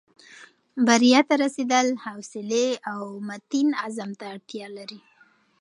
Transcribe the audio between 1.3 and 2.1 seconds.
رسېدل صبر،